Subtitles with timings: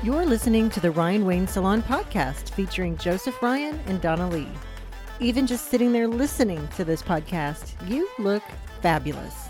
[0.00, 4.46] You're listening to the Ryan Wayne Salon podcast featuring Joseph Ryan and Donna Lee.
[5.18, 8.44] Even just sitting there listening to this podcast, you look
[8.80, 9.48] fabulous.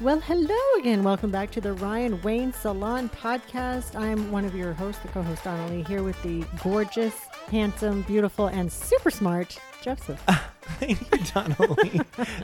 [0.00, 1.02] Well, hello again.
[1.02, 3.94] Welcome back to the Ryan Wayne Salon podcast.
[4.00, 7.14] I'm one of your hosts, the co host Donna Lee, here with the gorgeous,
[7.50, 10.24] handsome, beautiful, and super smart Joseph.
[10.78, 12.00] Thank you, Donna Lee.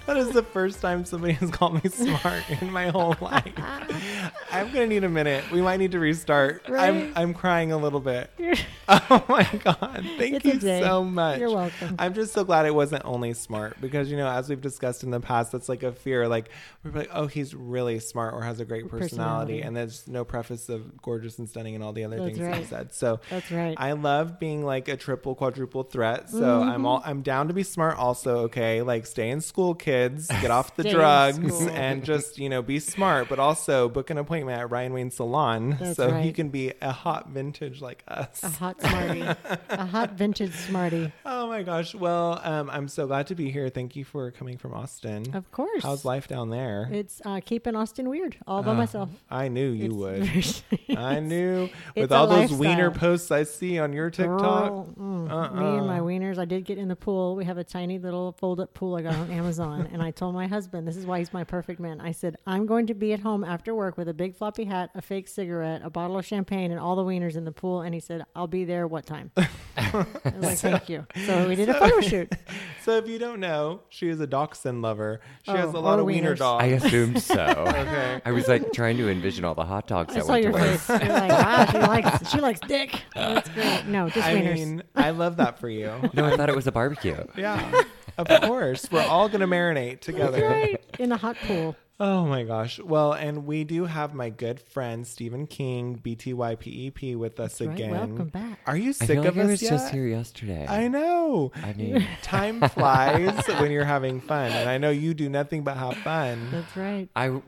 [0.07, 3.53] that is the first time somebody has called me smart in my whole life.
[4.53, 5.50] I'm gonna need a minute.
[5.50, 6.68] We might need to restart.
[6.68, 6.89] Right.
[6.89, 8.31] I'm I'm crying a little bit.
[8.89, 10.04] oh my god!
[10.18, 11.39] Thank you so much.
[11.39, 11.94] You're welcome.
[11.98, 15.11] I'm just so glad it wasn't only smart because you know, as we've discussed in
[15.11, 16.26] the past, that's like a fear.
[16.26, 16.50] Like
[16.82, 19.61] we're like, oh, he's really smart or has a great personality, Personality.
[19.62, 22.68] and there's no preface of gorgeous and stunning and all the other That's things right.
[22.68, 22.93] said.
[22.93, 23.76] So That's right.
[23.79, 26.31] I love being like a triple, quadruple threat.
[26.31, 26.68] So mm-hmm.
[26.68, 27.96] I'm all I'm down to be smart.
[27.96, 32.62] Also, okay, like stay in school, kids, get off the drugs, and just you know
[32.62, 33.28] be smart.
[33.28, 36.25] But also book an appointment at Ryan Wayne Salon That's so right.
[36.25, 38.30] you can be a hot vintage like us.
[38.42, 39.20] A hot smarty,
[39.70, 41.12] a hot vintage smarty.
[41.25, 41.95] Oh my gosh!
[41.95, 43.69] Well, um, I'm so glad to be here.
[43.69, 45.34] Thank you for coming from Austin.
[45.34, 45.83] Of course.
[45.83, 46.89] How's life down there?
[46.92, 49.11] It's uh, keeping Austin weird all by Uh, myself.
[49.31, 50.98] I knew you It's would.
[50.98, 54.39] I knew with all those wiener posts I see on your TikTok.
[54.39, 55.31] Girl, mm, Me
[55.65, 55.77] Uh-uh.
[55.78, 56.39] and my wieners.
[56.39, 57.37] I did get in the pool.
[57.37, 60.47] We have a tiny little fold-up pool I got on Amazon, and I told my
[60.47, 63.20] husband, "This is why he's my perfect man." I said, "I'm going to be at
[63.20, 66.70] home after work with a big floppy hat, a fake cigarette, a bottle of champagne,
[66.70, 68.87] and all the wieners in the pool." And he said, "I'll be there.
[68.87, 69.31] What time?"
[69.77, 72.33] I was like, "Thank you." So we did a photo shoot.
[72.83, 75.21] So if you don't know, she is a dachshund lover.
[75.43, 76.39] She Oh, has a lot or of wiener wieners.
[76.39, 76.65] dogs.
[76.65, 77.35] I assumed so.
[77.69, 78.23] okay.
[78.25, 80.53] I was like trying to envision all the hot dogs I that saw went your
[80.55, 80.89] to face.
[80.89, 83.85] You're like, "Wow, she likes she likes dick." Uh, That's great.
[83.87, 84.55] No, just I wieners.
[84.55, 85.93] mean, I love that for you.
[86.15, 87.23] No, I thought it was a barbecue.
[87.37, 87.83] Yeah,
[88.17, 88.91] of course.
[88.91, 90.49] We're all gonna marinate together.
[90.49, 91.77] right in a hot pool.
[92.03, 92.81] Oh my gosh.
[92.81, 97.69] Well, and we do have my good friend Steven King, BYTPEP, E with us That's
[97.69, 97.75] right.
[97.78, 97.91] again.
[97.91, 98.59] Welcome back.
[98.66, 99.71] Are you I sick feel like of I us was yet?
[99.71, 100.66] just here yesterday.
[100.66, 101.53] I know.
[101.62, 105.77] I mean, Time flies when you're having fun, and I know you do nothing but
[105.77, 106.49] have fun.
[106.50, 107.09] That's right.
[107.15, 107.38] I,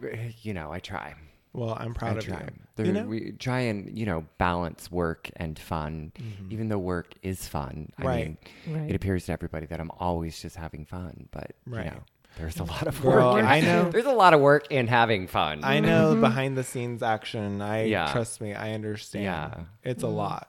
[0.42, 1.14] you know, I try.
[1.54, 2.40] Well, I'm proud I of try.
[2.42, 2.48] you.
[2.76, 3.04] There, You know?
[3.04, 6.12] We try and you know balance work and fun,
[6.50, 7.90] even though work is fun.
[7.96, 8.06] I Mm-hmm.
[8.06, 8.26] Right.
[8.66, 8.90] mean, Right.
[8.90, 11.86] it appears to everybody that I'm always just having fun, but Right.
[11.86, 12.02] you know,
[12.38, 13.38] there's a lot of work.
[13.38, 13.84] in- I know.
[13.90, 15.60] There's a lot of work in having fun.
[15.62, 16.20] I know mm-hmm.
[16.20, 17.60] behind the scenes action.
[17.60, 18.10] I Yeah.
[18.10, 18.54] trust me.
[18.54, 19.24] I understand.
[19.24, 19.54] Yeah.
[19.84, 20.16] It's a mm-hmm.
[20.16, 20.48] lot.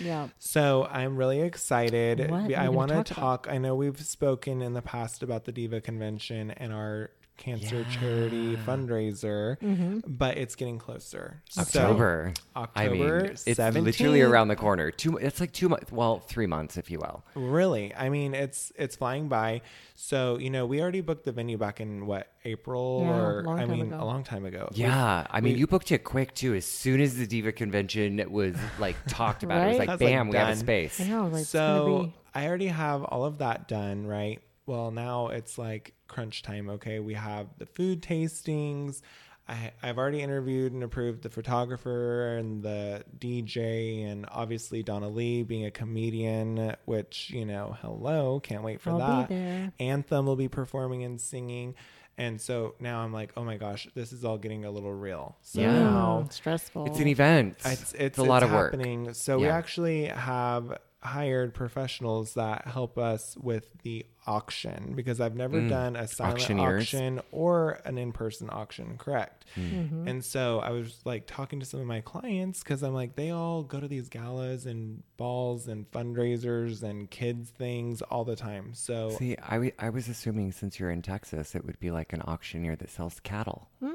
[0.00, 0.28] Yeah.
[0.38, 2.30] So I'm really excited.
[2.30, 3.46] What are we I gonna want to talk talk.
[3.48, 8.56] I know we've spoken in the past about the Diva Convention and our cancer charity
[8.56, 10.00] fundraiser, Mm-hmm.
[10.06, 11.42] but it's getting closer.
[11.58, 12.32] October.
[12.36, 14.90] So, I mean, October it's literally around the corner.
[14.90, 15.16] Two.
[15.18, 15.90] It's like two months.
[15.92, 17.24] Well, three months, if you will.
[17.34, 19.62] Really, I mean, it's it's flying by.
[19.96, 23.58] So you know, we already booked the venue back in what April Yeah, or long
[23.58, 24.02] I time mean, ago.
[24.02, 24.68] a long time ago.
[24.72, 26.54] Yeah, I mean, we- you booked it quick too.
[26.54, 29.78] As soon as the Diva convention was like talked about, it was Right?
[29.80, 31.00] like, That's, like, bam, we have a space.
[31.00, 31.26] I know.
[31.28, 32.12] Like, so gonna.
[32.34, 34.40] I already have all of that done, right?
[34.66, 36.68] Well, now it's like crunch time.
[36.70, 39.02] Okay, we have the food tastings.
[39.46, 45.42] I, I've already interviewed and approved the photographer and the DJ, and obviously Donna Lee
[45.42, 49.28] being a comedian, which you know, hello, can't wait for I'll that.
[49.28, 49.72] be there.
[49.80, 51.74] Anthem will be performing and singing,
[52.16, 55.36] and so now I'm like, oh my gosh, this is all getting a little real.
[55.42, 55.72] So Yeah.
[55.74, 56.86] now stressful.
[56.86, 57.58] It's an event.
[57.66, 58.72] it's it's, a lot it's of work.
[58.72, 59.12] happening.
[59.12, 65.60] So we actually have hired professionals that help us with the auction because I've never
[65.68, 66.40] done a silent Mm.
[66.40, 66.82] Auctioneers.
[66.82, 69.44] auction or an in-person auction, correct?
[69.56, 70.08] Mm-hmm.
[70.08, 73.30] And so I was like talking to some of my clients because I'm like they
[73.30, 78.72] all go to these galas and balls and fundraisers and kids things all the time.
[78.74, 82.12] So See, I, w- I was assuming since you're in Texas, it would be like
[82.12, 83.68] an auctioneer that sells cattle.
[83.80, 83.90] we,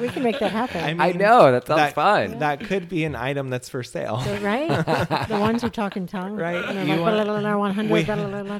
[0.00, 1.00] we can make that happen.
[1.00, 2.38] I know, that sounds that, fun.
[2.38, 4.20] That could be an item that's for sale.
[4.22, 4.68] So, right?
[5.28, 6.56] the ones who talk in tongues, Right.
[6.64, 7.16] And they're You like, want-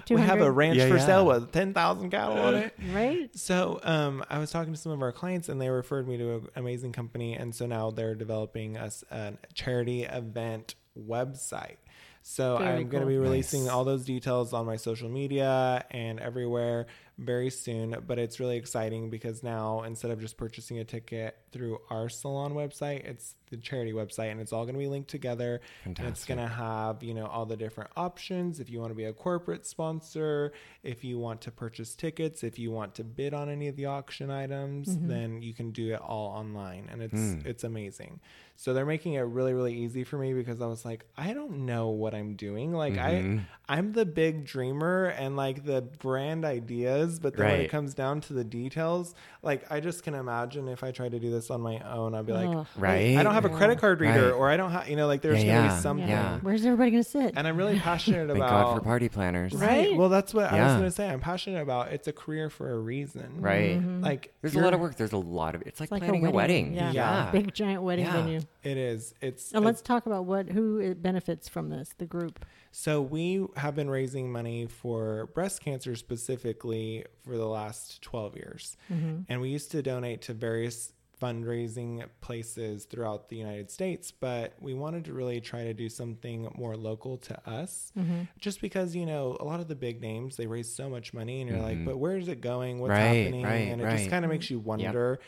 [0.06, 1.06] blah, blah, blah, 100, we, have a ranch Yeah, for yeah.
[1.06, 2.74] sale with 10,000 cattle on it.
[2.92, 3.30] Right?
[3.36, 6.34] So, um, I was talking to some of our clients, and they referred me to
[6.34, 11.76] an amazing company, and so now they're developing us a charity event website.
[12.22, 13.72] So Very I'm going to be releasing Nice.
[13.72, 16.86] all those details on my social media and everywhere
[17.18, 17.96] very soon.
[18.06, 22.54] But it's really exciting because now instead of just purchasing a ticket through our salon
[22.54, 25.60] website, it's the charity website, and it's all going to be linked together.
[25.84, 28.60] And it's going to have you know all the different options.
[28.60, 32.58] If you want to be a corporate sponsor, if you want to purchase tickets, if
[32.58, 36.00] you want to bid on any of the auction items, then you can do it
[36.00, 37.44] all online, and it's Mm.
[37.46, 38.20] it's amazing.
[38.56, 41.66] So they're making it really really easy for me because I was like, I don't
[41.66, 42.72] know what I'm doing.
[42.72, 43.40] Like Mhm.
[43.40, 47.94] I I'm the big dreamer and like the brand ideas, but then when it comes
[47.94, 51.50] down to the details, like I just can imagine if I tried to do this
[51.50, 52.66] on my own, I'd be like, Ugh.
[52.76, 53.16] Right?
[53.16, 54.32] I don't have a credit card reader, Right.
[54.32, 56.08] or I don't have, you know, like there's Yeah, gonna yeah, be something.
[56.08, 56.38] yeah.
[56.42, 57.32] Where's everybody going to sit?
[57.36, 58.50] And I'm really passionate Thank about.
[58.50, 59.54] God for party planners.
[59.54, 59.88] Right.
[59.88, 59.96] Right.
[59.96, 61.08] Well, that's what I was gonna say.
[61.08, 61.92] I'm passionate about.
[61.92, 63.40] It's a career for a reason.
[63.40, 63.80] Right.
[63.82, 64.96] Like There's a lot of work.
[64.96, 65.62] There's a lot of.
[65.62, 66.74] It's like, It's like planning a wedding.
[66.74, 66.92] Yeah.
[66.92, 67.30] Yeah.
[67.32, 68.12] Big giant wedding Yeah.
[68.12, 68.40] venue.
[68.62, 69.14] It is.
[69.20, 69.50] It's.
[69.52, 72.44] And it's- let's talk about what who it benefits from this, the group.
[72.70, 78.76] So we have been raising money for breast cancer specifically for the last 12 years.
[78.90, 79.22] Mm-hmm.
[79.28, 84.74] And we used to donate to various fundraising places throughout the United States, but we
[84.74, 87.92] wanted to really try to do something more local to us.
[87.96, 88.22] Mm-hmm.
[88.40, 91.40] Just because, you know, a lot of the big names, they raise so much money
[91.40, 91.84] and you're like, mm-hmm.
[91.84, 92.80] but where is it going?
[92.80, 93.44] What's Right, happening?
[93.44, 95.20] right, and it just kind of makes you wonder.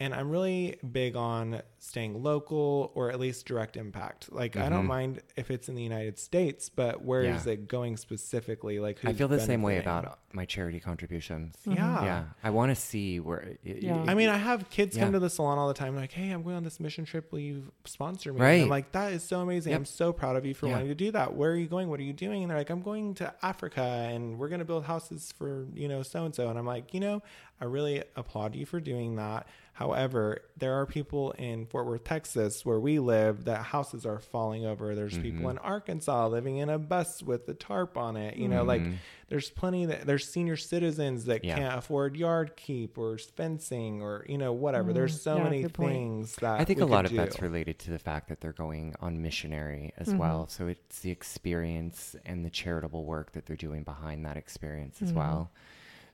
[0.00, 4.32] And I'm really big on staying local or at least direct impact.
[4.32, 7.48] Like I don't mind if it's in the United States, but where is Mm-hmm.
[7.48, 7.52] Yeah.
[7.54, 8.78] it going specifically?
[8.78, 11.56] Like I feel the same way about my charity contributions.
[11.64, 12.04] Yeah.
[12.04, 12.24] Yeah.
[12.44, 13.56] I want to see where.
[13.64, 14.04] It, Yeah.
[14.06, 16.42] I mean, I have kids come to the salon all the time, like, "Hey, I'm
[16.42, 17.32] going on this mission trip.
[17.32, 18.52] Will you sponsor me?" Right.
[18.54, 19.70] And I'm like, "That is so amazing.
[19.72, 19.78] Yep.
[19.80, 20.72] I'm so proud of you for Yeah.
[20.74, 21.34] wanting to do that.
[21.34, 21.88] Where are you going?
[21.88, 24.64] What are you doing?" And they're like, "I'm going to Africa, and we're going to
[24.64, 27.22] build houses for you know so and so." And I'm like, you know,
[27.60, 29.46] I really applaud you for doing that.
[29.78, 34.66] However, there are people in Fort Worth, Texas, where we live, that houses are falling
[34.66, 34.96] over.
[34.96, 35.50] There's people mm-hmm.
[35.50, 38.36] in Arkansas living in a bus with a tarp on it.
[38.36, 38.94] You know, like mm-hmm.
[39.28, 41.54] there's plenty that there's senior citizens that Yeah.
[41.54, 44.92] can't afford yard keep or fencing or you know whatever.
[44.92, 45.92] There's mm, so Yeah, many good point.
[45.92, 47.16] things that I think we a lot of do.
[47.16, 50.18] that's related to the fact that they're going on missionary as mm-hmm.
[50.18, 50.48] well.
[50.48, 55.12] So it's the experience and the charitable work that they're doing behind that experience as
[55.12, 55.52] well.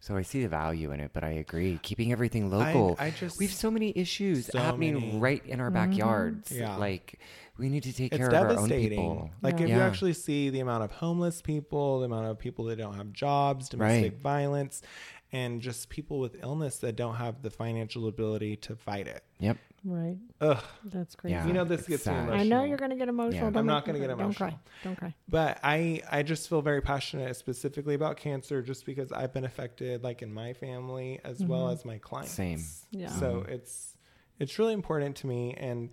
[0.04, 1.80] So I see the value in it, but I agree.
[1.82, 2.94] Keeping everything local.
[2.98, 5.18] I just- we have so many issues So happening many.
[5.18, 5.92] right in our mm-hmm.
[5.92, 6.52] backyards.
[6.52, 6.76] Yeah.
[6.76, 7.18] Like
[7.56, 8.98] we need to take it's care of our own devastating.
[8.98, 9.30] people.
[9.40, 9.64] Like Yeah.
[9.64, 12.96] if you actually see the amount of homeless people, the amount of people that don't
[12.96, 14.20] have jobs, domestic Right.
[14.20, 14.82] violence,
[15.32, 19.24] and just people with illness that don't have the financial ability to fight it.
[19.38, 19.56] Yep.
[19.84, 20.16] Right.
[20.40, 20.62] Ugh.
[20.86, 21.34] That's crazy.
[21.34, 21.46] Yeah.
[21.46, 22.40] you know this it's gets me emotional.
[22.40, 23.52] I know you're going to get emotional.
[23.52, 23.58] Yeah.
[23.58, 24.28] I'm not gonna get emotional.
[24.30, 24.58] Don't cry.
[24.82, 25.14] Don't cry.
[25.28, 30.02] But I I just feel very passionate specifically about cancer just because I've been affected
[30.02, 32.32] like in my family as well as my clients.
[32.32, 32.62] Same.
[32.90, 33.08] Yeah.
[33.08, 33.96] So it's
[34.40, 35.90] it's really important to me and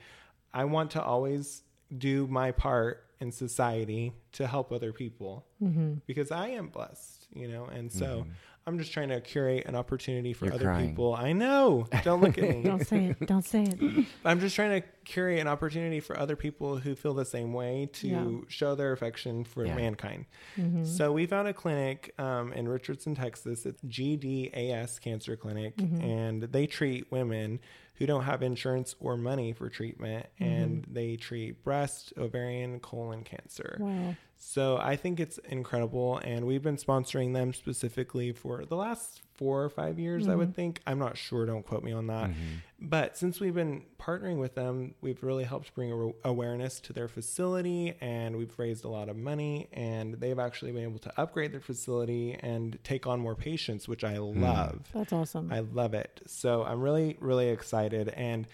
[0.53, 1.63] I want to always
[1.97, 5.95] do my part in society to help other people Mm-hmm.
[6.07, 8.25] because I am blessed, you know, and so
[8.67, 10.89] I'm just trying to curate an opportunity for You're other crying.
[10.89, 11.15] people.
[11.15, 11.87] I know.
[12.03, 12.61] Don't look at me.
[12.63, 13.25] Don't say it.
[13.25, 14.05] Don't say it.
[14.25, 17.89] I'm just trying to curate an opportunity for other people who feel the same way
[17.93, 18.31] to Yeah.
[18.49, 19.75] show their affection for Yeah.
[19.75, 20.25] mankind.
[20.57, 20.85] Mm-hmm.
[20.85, 23.65] So we found a clinic um, in Richardson, Texas.
[23.65, 26.01] It's GDAS Cancer Clinic, Mm-hmm.
[26.01, 27.59] and they treat women
[27.95, 30.93] who don't have insurance or money for treatment, and Mm-hmm.
[30.93, 33.77] they treat breast, ovarian, colon cancer.
[33.79, 34.15] Wow.
[34.43, 39.63] So I think it's incredible, and we've been sponsoring them specifically for the last four
[39.63, 40.27] or five years.
[40.27, 40.55] I would mm-hmm.
[40.55, 40.81] think.
[40.87, 41.45] I'm not sure.
[41.45, 42.31] Don't quote me on that.
[42.31, 42.55] Mm-hmm.
[42.79, 47.93] But since we've been partnering with them, we've really helped bring awareness to their facility,
[48.01, 49.69] and we've raised a lot of money.
[49.73, 54.03] And they've actually been able to upgrade their facility and take on more patients, which
[54.03, 54.41] I hmm.
[54.41, 54.89] love.
[54.91, 55.53] That's awesome.
[55.53, 56.19] I love it.
[56.25, 58.47] So I'm really, really excited, and.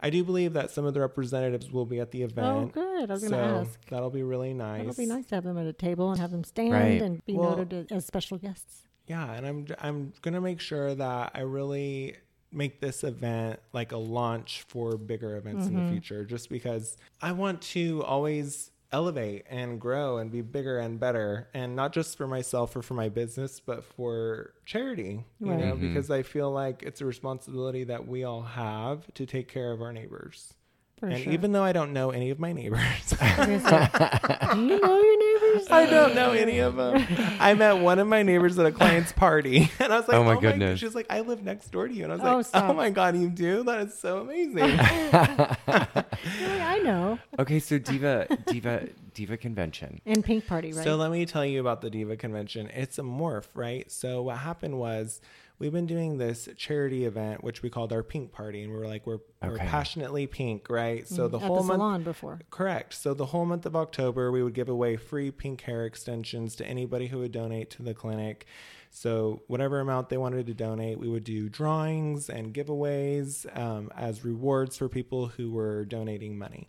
[0.00, 2.46] I do believe that some of the representatives will be at the oh, event.
[2.48, 3.10] oh, good.
[3.10, 3.78] I was going to ask.
[3.88, 4.82] that'll be really nice.
[4.82, 7.00] It'll be nice to have them at a table and have them stand Right.
[7.00, 8.82] and be Well- noted as special guests.
[9.06, 12.16] Yeah, and I'm I'm gonna make sure that I really
[12.50, 15.90] make this event like a launch for bigger events in the mm-hmm.
[15.90, 16.24] future.
[16.24, 21.74] Just because I want to always elevate and grow and be bigger and better, and
[21.74, 25.24] not just for myself or for my business, but for charity.
[25.40, 25.58] You Right.
[25.60, 25.88] know, mm-hmm.
[25.88, 29.82] because I feel like it's a responsibility that we all have to take care of
[29.82, 30.54] our neighbors.
[31.00, 31.32] For and sure.
[31.32, 32.80] even though I don't know any of my neighbors.
[33.20, 35.23] I was gonna say, Do you know your neighbors?
[35.70, 37.04] I don't know any of them.
[37.40, 40.20] I met one of my neighbors at a client's party, and I was like, Oh
[40.20, 40.80] "Oh my my goodness.
[40.80, 42.70] She's like, "I live next door to you," and I was Oh, like, oh stop.
[42.70, 43.62] "Oh my god, you do?
[43.64, 47.18] That is so amazing." You're like, I know.
[47.38, 50.00] Okay, so diva, diva, diva convention.
[50.04, 50.84] And Pink Party, right?
[50.84, 52.68] So let me tell you about the Diva Convention.
[52.74, 53.90] It's a morph, right?
[53.90, 55.20] So what happened was
[55.58, 58.86] we've been doing this charity event, which we called our Pink Party, and we were
[58.88, 61.06] like, we're, we're passionately pink, right?
[61.08, 61.78] So the Mm, at whole the month.
[61.78, 62.40] salon before.
[62.50, 62.92] Correct.
[62.94, 66.66] So the whole month of October, we would give away free pink hair extensions to
[66.66, 68.46] anybody who would donate to the clinic.
[68.90, 74.24] So whatever amount they wanted to donate, we would do drawings and giveaways um, as
[74.24, 76.68] rewards for people who were donating money.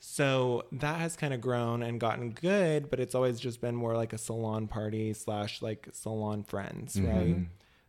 [0.00, 3.96] So that has kind of grown and gotten good, but it's always just been more
[3.96, 7.06] like a salon party slash like salon friends, mm-hmm.
[7.08, 7.36] right?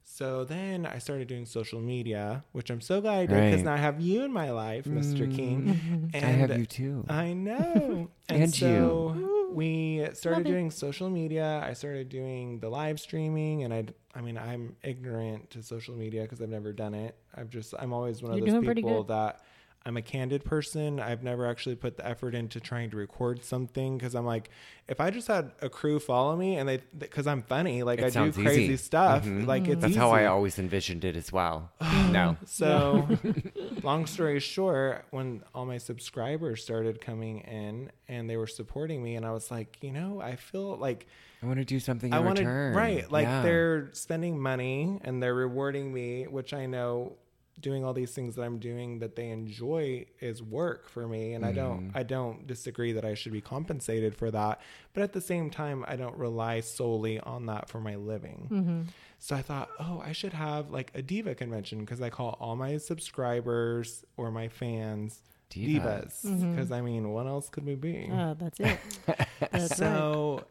[0.04, 3.66] So then I started doing social media, which I'm so glad I did because Right.
[3.66, 5.34] now I have you in my life, Mr.
[5.34, 6.10] King.
[6.12, 6.24] Mm.
[6.24, 7.06] I have you too.
[7.08, 8.10] I know.
[8.30, 9.52] and, And so you.
[9.54, 10.50] we started Love it.
[10.50, 11.62] doing social media.
[11.64, 13.86] I started doing the live streaming and I
[14.16, 17.16] I mean I'm ignorant to social media because I've never done it.
[17.36, 19.14] I've just I'm always one of You're those doing people good.
[19.16, 19.42] that
[19.90, 21.00] I'm a candid person.
[21.00, 24.52] I've never actually put the effort into trying to record something because I'm like,
[24.88, 28.16] if I just had a crew follow me and they, because I'm funny, like It
[28.16, 28.78] I do crazy easy.
[28.78, 29.48] stuff, Mhm.
[29.48, 31.72] like it's That's how I always envisioned it as well.
[32.12, 32.38] no.
[32.46, 33.08] So,
[33.84, 39.16] long story short, when all my subscribers started coming in and they were supporting me,
[39.16, 41.08] and I was like, you know, I feel like
[41.42, 42.76] I want to do something in I want to, return.
[42.76, 43.12] right?
[43.12, 43.42] Like Yeah.
[43.42, 47.14] they're spending money and they're rewarding me, which I know
[47.62, 51.46] doing all these things that I'm doing that they enjoy is work for me and
[51.46, 51.96] I don't mm.
[51.96, 54.62] I don't disagree that I should be compensated for that
[54.94, 58.48] but at the same time I don't rely solely on that for my living.
[58.52, 58.82] Mm-hmm.
[59.22, 62.56] So I thought, "Oh, I should have like a diva convention because I call all
[62.56, 65.82] my subscribers or my fans Divas.
[65.82, 66.52] divas mm-hmm.
[66.52, 68.10] because I mean, what else could we be?
[68.12, 68.80] Uh, that's it.
[69.52, 70.44] That's right.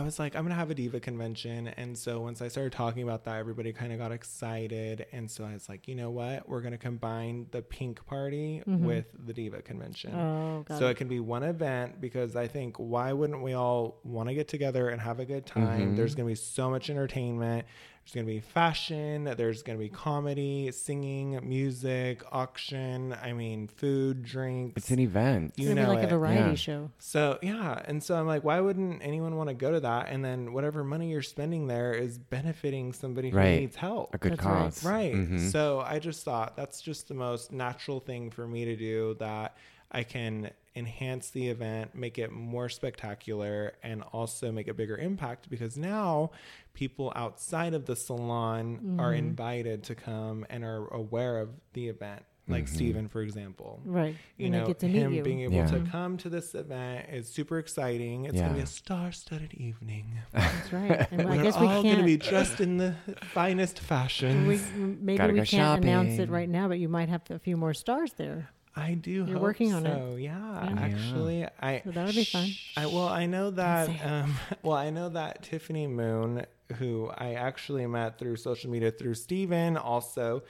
[0.00, 3.02] I was like, I'm gonna have a diva convention, and so once I started talking
[3.02, 6.48] about that, everybody kind of got excited, and so I was like, you know what,
[6.48, 8.82] we're gonna combine the pink party mm-hmm.
[8.82, 10.14] with the diva convention.
[10.14, 10.92] Oh, so it.
[10.92, 14.48] it can be one event because I think why wouldn't we all want to get
[14.48, 15.88] together and have a good time?
[15.88, 15.96] Mm-hmm.
[15.96, 17.66] There's gonna be so much entertainment.
[18.12, 19.32] There's gonna be fashion.
[19.36, 23.14] There's gonna be comedy, singing, music, auction.
[23.22, 24.74] I mean, food, drinks.
[24.78, 25.50] It's an event.
[25.50, 26.12] It's you gonna be know like it.
[26.12, 26.54] a variety Yeah.
[26.56, 26.90] show.
[26.98, 30.08] So yeah, and so I'm like, why wouldn't anyone want to go to that?
[30.10, 33.60] And then whatever money you're spending there is benefiting somebody who Right.
[33.60, 34.12] needs help.
[34.12, 34.52] a good That's right.
[34.64, 34.84] cause.
[34.84, 35.14] Right.
[35.14, 35.52] Mhm.
[35.52, 39.56] So I just thought that's just the most natural thing for me to do that
[39.90, 45.50] I can enhance the event, make it more spectacular, and also make a bigger impact
[45.50, 46.30] because now
[46.74, 49.18] people outside of the salon are Mm-hmm.
[49.18, 52.22] invited to come and are aware of the event.
[52.48, 54.16] Like Steven, for example Right.
[54.36, 55.22] you and know, get to meet him you.
[55.22, 55.66] being able Yeah.
[55.66, 58.24] to come to this event is super exciting.
[58.24, 60.14] It's gonna be a star-studded evening.
[60.32, 61.06] That's right.
[61.12, 61.98] And I We're guess we all can't.
[61.98, 62.96] gonna be dressed in the
[63.32, 64.48] finest fashion.
[64.48, 67.38] we, maybe Gotta we go can't announce it right now, but you might have a
[67.38, 68.50] few more stars there.
[68.80, 69.24] I do.
[69.28, 69.94] You're working on it.
[69.94, 70.16] so.
[70.16, 70.80] Yeah, Yeah.
[70.80, 71.82] actually, I.
[71.84, 72.48] So that would be fun.
[72.76, 73.88] I well, I know that.
[74.04, 76.44] Um, well, I know that Tiffany Moon,
[76.78, 80.42] who I actually met through social media through Steven, also.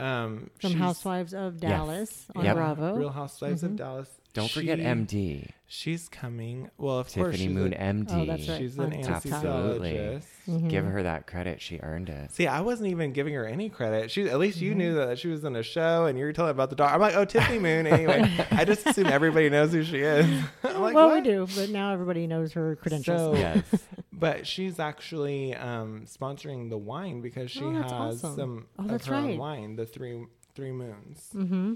[0.00, 2.56] Um, From Housewives of Dallas on Yep.
[2.56, 2.96] Bravo.
[2.96, 4.08] Real Housewives of Dallas.
[4.34, 5.48] Don't forget MD.
[5.66, 6.68] She's coming.
[6.76, 8.06] Well, of course, Tiffany Moon a- MD.
[8.10, 8.58] Oh, that's right.
[8.58, 9.24] She's on an TikTok.
[9.26, 9.92] Absolutely.
[9.92, 10.68] anesthesiologist.
[10.68, 11.60] Give her that credit.
[11.62, 12.30] She earned it.
[12.32, 14.10] See, I wasn't even giving her any credit.
[14.10, 16.50] She at least you knew that she was in a show, and you were telling
[16.50, 16.92] about the dog.
[16.92, 17.86] I'm like, oh, Tiffany Moon.
[17.86, 20.26] Anyway, I just assume everybody knows who she is.
[20.64, 21.22] I'm like, well, what?
[21.22, 23.18] we do, but now everybody knows her credentials.
[23.20, 23.62] So, Yes.
[24.12, 28.36] but she's actually um, sponsoring the wine because she Oh, has awesome.
[28.36, 29.38] some Oh, of that's her own right.
[29.38, 31.30] wine, the three three moons.
[31.34, 31.74] mm-hmm.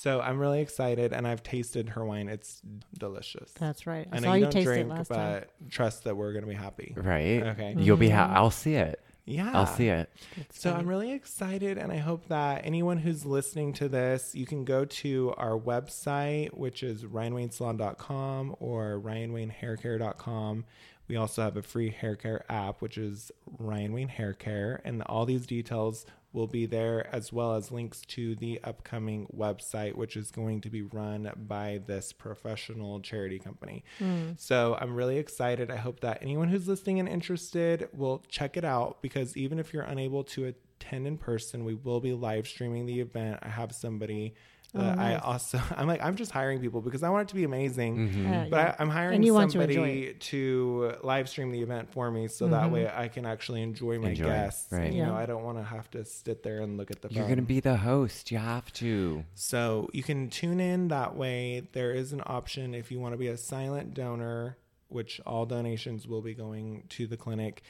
[0.00, 2.30] So I'm really excited, and I've tasted her wine.
[2.30, 2.62] It's
[2.98, 3.52] delicious.
[3.60, 4.08] That's right.
[4.10, 5.44] I, I saw know you you don't taste drink, it last but time.
[5.68, 6.94] trust that we're gonna be happy.
[6.96, 7.42] Right.
[7.42, 7.74] Okay.
[7.76, 8.08] You'll be.
[8.08, 8.16] Mm-hmm.
[8.16, 8.98] Ha- I'll see it.
[9.26, 10.08] Yeah, I'll see it.
[10.38, 10.80] That's So funny.
[10.80, 14.86] I'm really excited, and I hope that anyone who's listening to this, you can go
[14.86, 20.64] to our website, which is ryanwaynesalon.com or ryanwaynehaircare.com.
[21.08, 25.02] We also have a free hair care app, which is Ryan Wayne Hair Care, and
[25.02, 30.16] all these details will be there, as well as links to the upcoming website, which
[30.16, 33.84] is going to be run by this professional charity company.
[33.98, 34.32] Hmm.
[34.36, 35.70] So I'm really excited.
[35.70, 39.72] I hope that anyone who's listening and interested will check it out because even if
[39.72, 40.46] you're unable to
[40.80, 43.40] attend in person, we will be live streaming the event.
[43.42, 44.34] I have somebody
[44.72, 47.44] that I also, I'm like, I'm just hiring people because I want it to be
[47.44, 48.26] amazing.
[48.26, 48.74] Uh, But yeah.
[48.78, 52.28] I, I'm hiring And you want to somebody to, live stream the event for me
[52.28, 54.72] so that way I can actually enjoy my Enjoy, guests.
[54.72, 54.92] right.
[54.92, 57.28] You know, I don't want to have to sit there and look at the You're
[57.28, 58.30] gonna be the host.
[58.30, 59.24] You have to.
[59.34, 61.68] So you can tune in that way.
[61.72, 64.56] There is an option if you want to be a silent donor,
[64.88, 67.62] which all donations will be going to the clinic.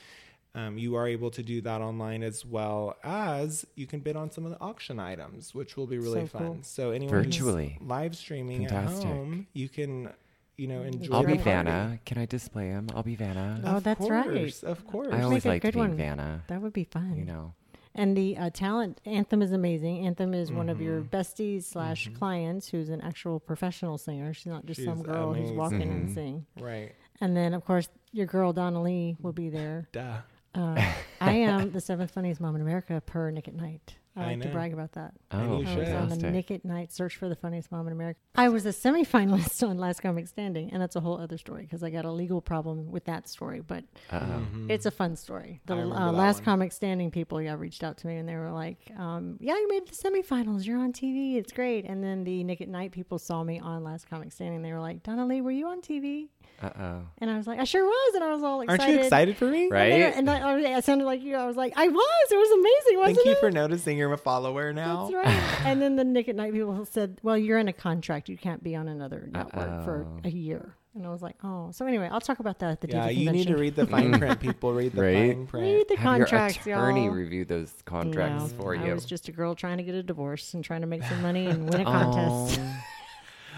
[0.55, 4.31] Um, you are able to do that online as well as you can bid on
[4.33, 6.43] some of the auction items, which will be really So fun.
[6.47, 6.59] cool.
[6.63, 7.79] So anyone who's Virtually.
[7.81, 9.07] live streaming Fantastic.
[9.07, 10.11] at home, you can,
[10.57, 11.15] you know, enjoy.
[11.15, 11.43] I'll be party.
[11.45, 12.01] Vanna.
[12.05, 12.89] Can I display him?
[12.97, 13.61] I'll be Vanna.
[13.65, 14.63] Oh, Of that's right.
[14.65, 15.09] Of course.
[15.13, 15.97] I always make a liked good being one.
[15.97, 16.43] Vanna.
[16.49, 17.15] that would be fun.
[17.17, 17.55] You know.
[17.95, 20.05] And the uh, talent Anthem is amazing.
[20.07, 20.87] Anthem is one of Mm-hmm.
[20.87, 24.33] your besties slash clients who's an actual professional singer.
[24.35, 26.47] She's not just some She's girl who's walking and amazing.
[26.57, 26.65] sing.
[26.65, 26.93] right.
[27.21, 29.89] And then of course your girl Donna Lee will be there.
[29.93, 30.19] Duh.
[30.55, 30.83] Uh,
[31.21, 33.97] I am the seventh funniest mom in America per Nick at Nite.
[34.17, 35.13] I I like to brag about that.
[35.31, 36.31] Oh, you I was on the.
[36.33, 38.19] Nick at Nite search for the funniest mom in America.
[38.35, 41.85] I was a semifinalist on Last Comic Standing, and that's a whole other story because
[41.85, 43.61] I got a legal problem with that story.
[43.61, 44.43] But Uh-oh.
[44.69, 45.61] it's a fun story.
[45.67, 46.45] The uh, Last one.
[46.45, 49.69] Comic Standing people, yeah, reached out to me and they were like, um, "Yeah, you
[49.69, 50.67] made the semifinals.
[50.67, 51.37] You're on TV.
[51.37, 54.63] It's great." And then the Nick at Nite people saw me on Last Comic Standing.
[54.63, 56.29] They were like, "Donna Lee, were you on TV?"
[56.63, 57.03] Uh-oh.
[57.19, 58.83] And I was like, "I sure was," and I was all excited.
[58.83, 59.69] Aren't you excited for me?
[59.71, 59.93] Right?
[59.93, 61.37] And, then, and I, I sounded like you.
[61.37, 62.29] I was like, "I was.
[62.31, 65.09] It was amazing, wasn't Thank you it?" for noticing you're a follower now.
[65.11, 65.61] That's right.
[65.67, 68.29] and then the Nick at Nite people said, "Well, you're in a contract.
[68.29, 70.21] You can't be on another network for Uh-oh.
[70.29, 72.89] a year." And I was like, "Oh." So anyway, I'll talk about that at the
[72.89, 74.73] Yeah, Diva you need to read the fine print, people.
[74.75, 75.37] Read the Right?
[75.37, 75.65] fine print.
[75.67, 77.15] Read the Have contracts, your attorney y'all.
[77.15, 78.91] review those contracts Yeah, for I you.
[78.91, 81.23] I was just a girl trying to get a divorce and trying to make some
[81.23, 82.61] money and win a contest.
[82.61, 82.77] Oh.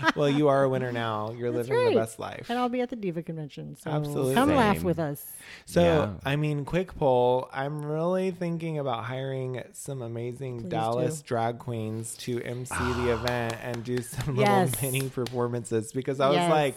[0.17, 1.33] well, you are a winner now.
[1.33, 1.95] You're That's living right.
[1.95, 2.47] the best life.
[2.49, 3.77] And I'll be at the Diva convention.
[3.77, 4.35] So Absolutely.
[4.35, 5.25] come laugh with us.
[5.67, 6.15] So, Yeah.
[6.25, 7.49] I mean, quick poll.
[7.53, 11.27] I'm really thinking about hiring some amazing Please Dallas do.
[11.29, 13.23] drag queens to MC the ah.
[13.23, 14.71] event and do some Yes.
[14.83, 16.51] little mini performances because I was Yes.
[16.51, 16.77] like,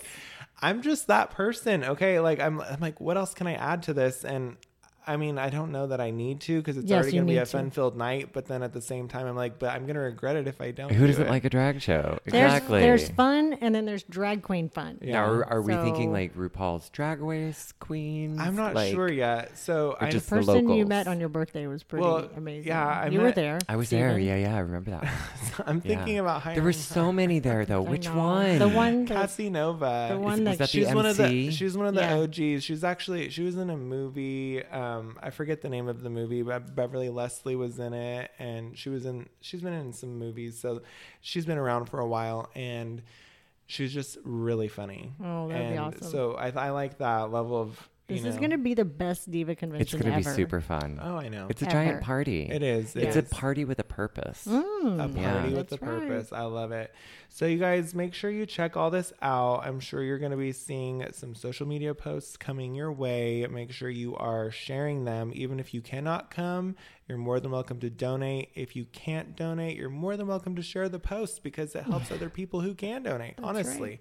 [0.62, 1.84] I'm just that person.
[1.84, 2.20] Okay.
[2.20, 4.24] Like, I'm, I'm like, what else can I add to this?
[4.24, 4.56] And
[5.08, 7.34] I mean, I don't know that I need to because it's Yes, already going to
[7.34, 8.30] be a fun filled night.
[8.34, 10.60] But then at the same time, I'm like, but I'm going to regret it if
[10.62, 10.92] I don't.
[10.92, 11.30] Who do doesn't it.
[11.30, 12.20] like a drag show?
[12.26, 12.80] Exactly.
[12.82, 14.98] There's fun and then there's drag queen fun.
[15.02, 15.14] Yeah.
[15.14, 18.40] Now, are, are we thinking like RuPaul's Drag Race queens?
[18.40, 19.58] I'm not Like, sure yet.
[19.58, 22.68] So I just The the person you met on your birthday was pretty Well, amazing.
[22.68, 23.60] yeah, I you were there.
[23.70, 24.18] I was there.
[24.18, 25.04] Yeah, yeah, I remember that.
[25.04, 25.12] One.
[25.68, 26.22] I'm thinking Yeah.
[26.22, 26.56] about hiring.
[26.56, 27.86] There were so many there, though.
[27.86, 28.18] I Which know.
[28.18, 28.60] one?
[28.60, 30.08] The one that Cassie Nova.
[30.12, 32.64] the one was that, that the she's one of the she's one of the OGs.
[32.64, 34.64] She's actually she was in a movie.
[34.66, 38.78] Um, I forget the name of the movie, but Beverly Leslie was in it, and
[38.78, 39.28] she was in.
[39.42, 40.82] She's been in some movies, so
[41.22, 43.02] she's been around for a while, and
[43.68, 45.14] she's just really funny.
[45.24, 46.12] Oh, that'd and be awesome.
[46.12, 47.90] So I, I like that level of.
[48.08, 50.62] You this is going to be the best diva convention It's going to be super
[50.62, 51.00] fun.
[51.02, 51.48] Oh, I know.
[51.50, 51.72] It's a Ever.
[51.74, 52.44] giant party.
[52.48, 52.96] It is.
[52.96, 53.26] It It's is.
[53.26, 54.46] a party with a purpose.
[54.48, 54.94] Mm.
[54.94, 55.44] a party Yeah.
[55.46, 56.08] with That's a right.
[56.08, 56.32] purpose.
[56.32, 56.94] I love it.
[57.38, 59.66] So you guys make sure you check all this out.
[59.68, 63.46] I'm sure you're going to be seeing some social media posts coming your way.
[63.52, 66.78] Make sure you are sharing them even if you cannot come.
[67.10, 68.52] You're more than welcome to donate.
[68.56, 72.10] If you can't donate, you're more than welcome to share the post because it helps
[72.10, 73.82] other people who can donate, honestly.
[73.90, 74.00] right.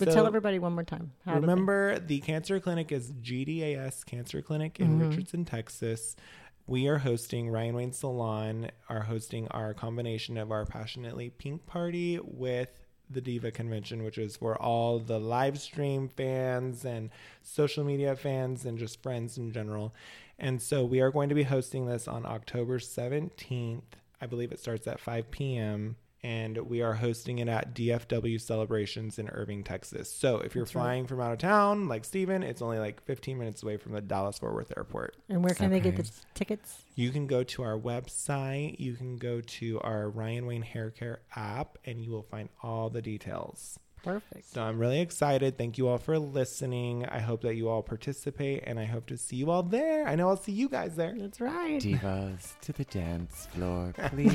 [0.00, 1.12] But So- tell everybody one more time.
[1.24, 5.08] Remember, the cancer clinic is GDAS Cancer Clinic in Mm-hmm.
[5.08, 6.16] Richardson, Texas.
[6.66, 12.20] We are hosting Ryan Wayne Salon are hosting our combination of our passionately pink party
[12.22, 12.68] with
[13.10, 17.10] the Diva Convention, which is for all the live stream fans and
[17.42, 19.92] social media fans and just friends in general.
[20.38, 23.82] And so we are going to be hosting this on October 17th.
[24.20, 25.96] I believe it starts at 5 p.m.
[26.24, 30.08] And we are hosting it at DFW Celebrations in Irving, Texas.
[30.12, 30.82] So if you're That's right.
[30.82, 34.00] flying from out of town, like Steven, it's only like 15 minutes away from the
[34.00, 35.16] Dallas Fort Worth Airport.
[35.28, 36.02] And where can they get Okay.
[36.02, 36.84] the tickets?
[36.94, 41.22] You can go to our website, you can go to our Ryan Wayne Hair Care
[41.34, 43.80] app, and you will find all the details.
[44.02, 44.52] Perfect.
[44.52, 45.56] So I'm really excited.
[45.56, 47.06] Thank you all for listening.
[47.06, 50.08] I hope that you all participate, and I hope to see you all there.
[50.08, 51.14] I know I'll see you guys there.
[51.16, 51.80] That's right.
[51.80, 54.32] Divas to the dance floor, please.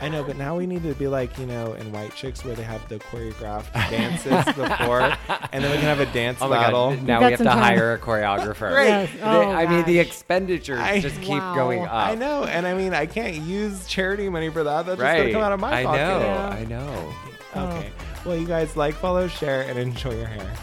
[0.00, 2.54] I know, but now we need to be like, you know, in White Chicks where
[2.54, 5.00] they have the choreographed dances before,
[5.52, 6.90] and then we can have a dance Oh my battle.
[6.96, 7.02] god!
[7.04, 7.58] Now we have to time.
[7.58, 8.74] hire a choreographer.
[8.74, 8.86] Right.
[8.88, 9.10] Yes.
[9.12, 11.54] The- Oh, I mean, the expenditures I- just keep Wow.
[11.54, 11.92] going up.
[11.92, 14.86] I know, and I mean, I can't use charity money for that.
[14.86, 15.98] That's just gonna come out of my I pocket.
[15.98, 16.18] know.
[16.20, 16.48] Yeah.
[16.48, 17.14] I know.
[17.54, 17.66] Oh.
[17.68, 17.90] Okay.
[18.24, 20.54] Well, you guys like, follow, share, and enjoy your hair.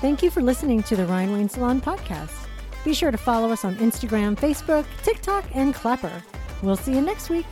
[0.00, 2.46] Thank you for listening to the Ryan Wayne Salon podcast.
[2.84, 6.22] Be sure to follow us on Instagram, Facebook, TikTok, and Clapper.
[6.62, 7.46] We'll see you next week.